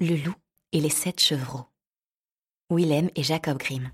[0.00, 0.34] Le loup
[0.72, 1.66] et les sept chevreaux.
[2.68, 3.92] Willem et Jacob Grimm.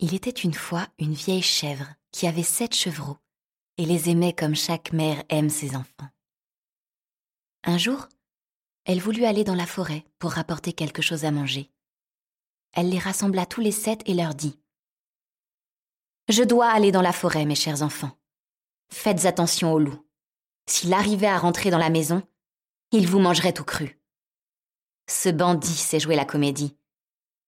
[0.00, 3.18] Il était une fois une vieille chèvre qui avait sept chevreaux
[3.78, 6.10] et les aimait comme chaque mère aime ses enfants.
[7.62, 8.08] Un jour,
[8.86, 11.72] elle voulut aller dans la forêt pour rapporter quelque chose à manger.
[12.72, 14.60] Elle les rassembla tous les sept et leur dit
[16.28, 18.16] Je dois aller dans la forêt, mes chers enfants.
[18.88, 20.06] Faites attention au loup.
[20.68, 22.22] S'il arrivait à rentrer dans la maison,
[22.92, 24.00] il vous mangerait tout cru.
[25.08, 26.76] Ce bandit sait jouer la comédie,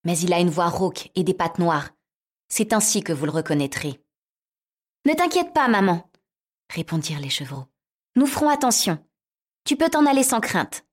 [0.05, 1.91] mais il a une voix rauque et des pattes noires.
[2.48, 4.02] C'est ainsi que vous le reconnaîtrez.
[5.07, 6.10] Ne t'inquiète pas, maman,
[6.68, 7.66] répondirent les chevreaux.
[8.16, 8.98] Nous ferons attention.
[9.65, 10.84] Tu peux t'en aller sans crainte.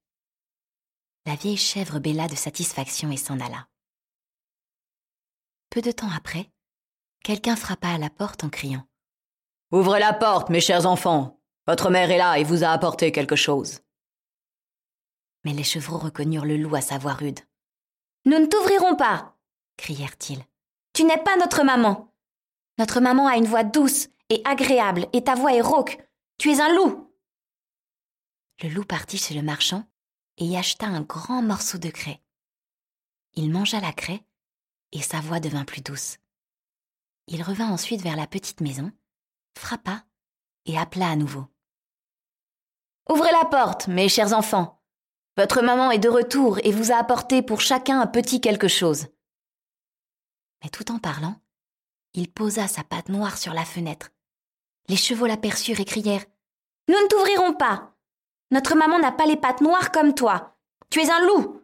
[1.28, 3.68] La vieille chèvre bêla de satisfaction et s'en alla.
[5.72, 6.52] Peu de temps après,
[7.24, 8.88] quelqu'un frappa à la porte en criant
[9.72, 11.42] Ouvrez la porte, mes chers enfants.
[11.66, 13.80] Votre mère est là et vous a apporté quelque chose.
[15.44, 17.40] Mais les chevreaux reconnurent le loup à sa voix rude.
[18.26, 19.36] Nous ne t'ouvrirons pas
[19.78, 20.44] crièrent-ils.
[20.94, 22.14] Tu n'es pas notre maman.
[22.78, 25.98] Notre maman a une voix douce et agréable, et ta voix est rauque.
[26.38, 27.14] Tu es un loup.
[28.64, 29.84] Le loup partit chez le marchand
[30.38, 32.22] et y acheta un grand morceau de craie.
[33.34, 34.26] Il mangea la craie,
[34.92, 36.18] et sa voix devint plus douce.
[37.28, 38.92] Il revint ensuite vers la petite maison,
[39.58, 40.06] frappa
[40.66, 41.46] et appela à nouveau.
[43.10, 44.82] Ouvrez la porte, mes chers enfants.
[45.38, 49.08] Votre maman est de retour et vous a apporté pour chacun un petit quelque chose.
[50.64, 51.40] Mais tout en parlant,
[52.14, 54.12] il posa sa patte noire sur la fenêtre.
[54.88, 56.26] Les chevaux l'aperçurent et crièrent
[56.88, 57.95] Nous ne t'ouvrirons pas.
[58.56, 60.58] Notre maman n'a pas les pattes noires comme toi.
[60.90, 61.62] Tu es un loup.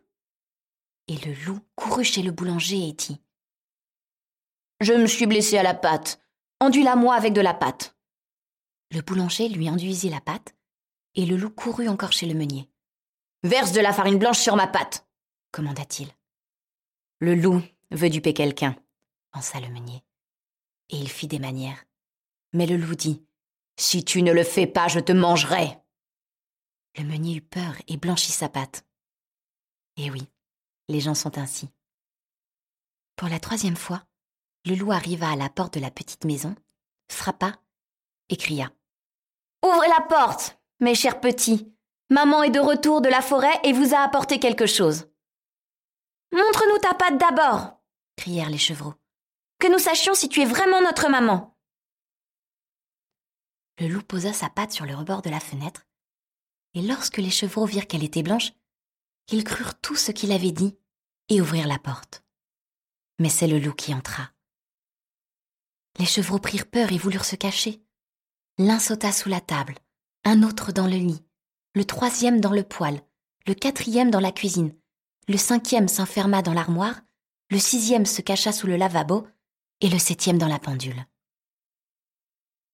[1.08, 3.17] Et le loup courut chez le boulanger et dit
[4.81, 6.20] Je me suis blessé à la patte.
[6.60, 7.95] Enduis-la-moi avec de la pâte.
[8.92, 10.54] Le boulanger lui enduisit la pâte,
[11.15, 12.70] et le loup courut encore chez le meunier.
[13.44, 15.08] Verse de la farine blanche sur ma pâte,
[15.54, 16.10] commanda-t-il.
[17.20, 17.61] Le loup
[17.92, 18.76] veut duper quelqu'un,
[19.32, 20.04] pensa le meunier.
[20.89, 21.86] Et il fit des manières.
[22.52, 23.23] Mais le loup dit
[23.77, 25.80] Si tu ne le fais pas, je te mangerai.
[26.97, 28.85] Le meunier eut peur et blanchit sa pâte.
[29.97, 30.27] Eh oui,
[30.89, 31.69] les gens sont ainsi.
[33.15, 34.03] Pour la troisième fois,
[34.65, 36.55] le loup arriva à la porte de la petite maison,
[37.09, 37.53] frappa
[38.29, 38.71] et cria.
[39.63, 41.73] Ouvrez la porte, mes chers petits.
[42.09, 45.08] Maman est de retour de la forêt et vous a apporté quelque chose.
[46.33, 47.79] Montre-nous ta patte d'abord,
[48.17, 48.95] crièrent les chevreaux.
[49.59, 51.55] Que nous sachions si tu es vraiment notre maman.
[53.79, 55.85] Le loup posa sa patte sur le rebord de la fenêtre
[56.73, 58.54] et lorsque les chevreaux virent qu'elle était blanche,
[59.32, 60.77] ils crurent tout ce qu'il avait dit
[61.30, 62.23] et ouvrirent la porte.
[63.20, 64.32] Mais c'est le loup qui entra.
[65.99, 67.82] Les chevreaux prirent peur et voulurent se cacher.
[68.58, 69.76] L'un sauta sous la table,
[70.23, 71.23] un autre dans le lit,
[71.73, 73.02] le troisième dans le poêle,
[73.48, 74.76] le quatrième dans la cuisine,
[75.27, 77.02] le cinquième s'enferma dans l'armoire,
[77.49, 79.27] le sixième se cacha sous le lavabo,
[79.82, 81.05] et le septième dans la pendule.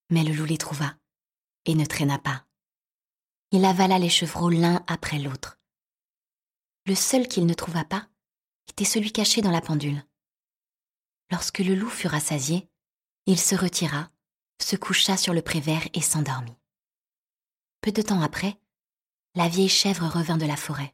[0.10, 0.96] Mais le loup les trouva,
[1.66, 2.47] et ne traîna pas
[3.52, 5.60] il avala les chevreaux l'un après l'autre.
[6.86, 8.08] Le seul qu'il ne trouva pas
[8.70, 10.04] était celui caché dans la pendule.
[11.32, 12.70] Lorsque le loup fut rassasié,
[13.26, 14.10] il se retira,
[14.62, 16.58] se coucha sur le prévert et s'endormit.
[17.82, 18.58] Peu de temps après,
[19.36, 20.94] la vieille chèvre revint de la forêt.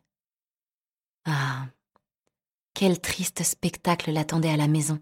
[1.25, 1.67] Ah.
[2.73, 5.01] Quel triste spectacle l'attendait à la maison.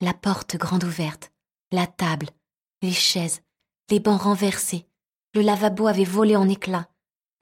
[0.00, 1.32] La porte grande ouverte,
[1.72, 2.28] la table,
[2.82, 3.40] les chaises,
[3.90, 4.86] les bancs renversés,
[5.36, 6.90] le lavabo avait volé en éclats.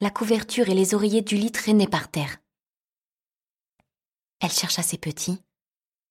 [0.00, 2.38] La couverture et les oreillers du lit traînaient par terre.
[4.40, 5.40] Elle chercha ses petits,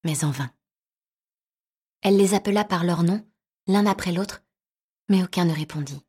[0.06, 0.50] mais en vain.
[2.02, 3.28] Elle les appela par leur nom,
[3.68, 4.44] l'un après l'autre,
[5.10, 6.02] mais aucun ne répondit.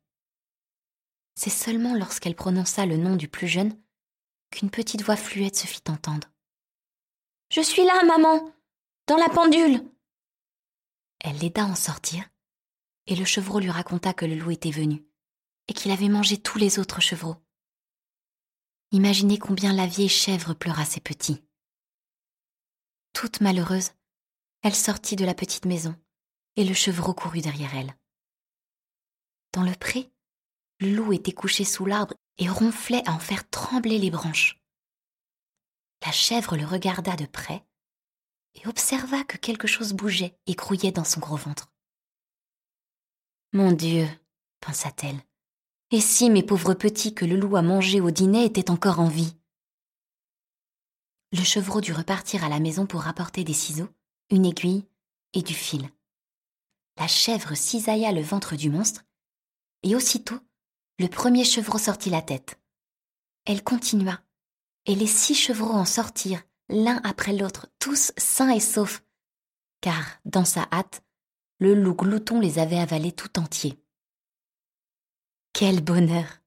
[1.35, 3.77] C'est seulement lorsqu'elle prononça le nom du plus jeune
[4.51, 6.29] qu'une petite voix fluette se fit entendre.
[7.49, 8.49] Je suis là, maman,
[9.07, 9.83] dans la pendule.
[11.19, 12.23] Elle l'aida à en sortir,
[13.07, 15.05] et le chevreau lui raconta que le loup était venu
[15.67, 17.37] et qu'il avait mangé tous les autres chevreaux.
[18.91, 21.43] Imaginez combien la vieille chèvre pleura ses petits.
[23.13, 23.91] Toute malheureuse,
[24.61, 25.95] elle sortit de la petite maison,
[26.55, 27.95] et le chevreau courut derrière elle.
[29.53, 30.11] Dans le pré,
[30.79, 34.61] le loup était couché sous l'arbre et ronflait à en faire trembler les branches.
[36.05, 37.65] La chèvre le regarda de près
[38.53, 41.71] et observa que quelque chose bougeait et grouillait dans son gros ventre.
[43.53, 44.07] Mon Dieu,
[44.59, 45.19] pensa-t-elle,
[45.95, 49.07] et si mes pauvres petits que le loup a mangés au dîner étaient encore en
[49.07, 49.33] vie?
[51.31, 53.87] Le chevreau dut repartir à la maison pour rapporter des ciseaux,
[54.29, 54.83] une aiguille
[55.31, 55.89] et du fil.
[56.97, 59.05] La chèvre cisailla le ventre du monstre,
[59.83, 60.37] et aussitôt,
[60.99, 62.59] le premier chevreau sortit la tête.
[63.45, 64.19] Elle continua,
[64.85, 69.01] et les six chevreaux en sortirent, l'un après l'autre, tous sains et saufs,
[69.79, 71.03] car, dans sa hâte,
[71.59, 73.79] le loup glouton les avait avalés tout entiers.
[75.57, 76.41] Quel bonheur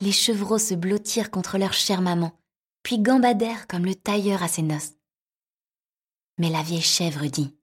[0.00, 2.32] Les chevreaux se blottirent contre leur chère maman,
[2.82, 4.94] puis gambadèrent comme le tailleur à ses noces.
[6.38, 7.56] Mais la vieille chèvre dit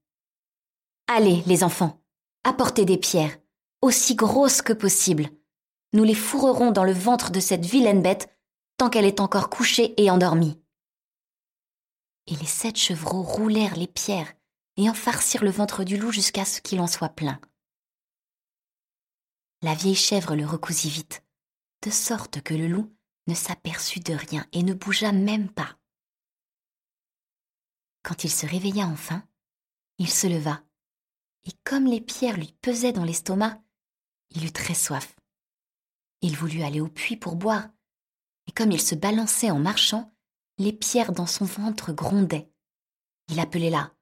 [1.07, 2.01] Allez, les enfants,
[2.45, 3.38] apportez des pierres,
[3.81, 5.28] aussi grosses que possible.
[5.92, 8.33] Nous les fourrerons dans le ventre de cette vilaine bête
[8.78, 10.57] tant qu'elle est encore couchée et endormie.
[12.28, 14.31] Et les sept chevreaux roulèrent les pierres
[14.78, 17.42] et en farcirent le ventre du loup jusqu'à ce qu'il en soit plein.
[19.63, 21.23] La vieille chèvre le recousit vite,
[21.83, 22.91] de sorte que le loup
[23.27, 25.77] ne s'aperçut de rien et ne bougea même pas.
[28.03, 29.23] Quand il se réveilla enfin,
[29.99, 30.63] il se leva,
[31.45, 33.61] et comme les pierres lui pesaient dans l'estomac,
[34.31, 35.15] il eut très soif.
[36.21, 37.69] Il voulut aller au puits pour boire,
[38.47, 40.11] et comme il se balançait en marchant,
[40.57, 42.51] les pierres dans son ventre grondaient.
[43.29, 43.93] Il appelait là.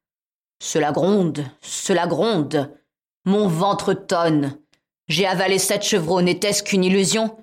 [0.62, 2.78] Cela gronde, cela gronde.
[3.26, 4.62] Mon ventre tonne.
[5.10, 7.36] J'ai avalé sept chevreaux, n'était-ce qu'une illusion?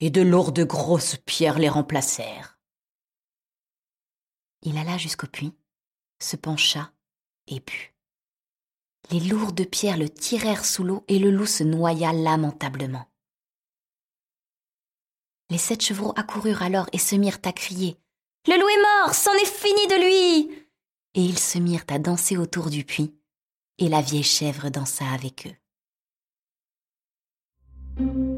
[0.00, 2.58] Et de lourdes grosses pierres les remplacèrent.
[4.60, 5.54] Il alla jusqu'au puits,
[6.20, 6.92] se pencha
[7.46, 7.94] et but.
[9.10, 13.06] Les lourdes pierres le tirèrent sous l'eau et le loup se noya lamentablement.
[15.48, 17.96] Les sept chevreaux accoururent alors et se mirent à crier
[18.46, 20.66] Le loup est mort, c'en est fini de lui
[21.14, 23.14] Et ils se mirent à danser autour du puits,
[23.78, 25.61] et la vieille chèvre dansa avec eux.
[27.96, 28.31] thank you.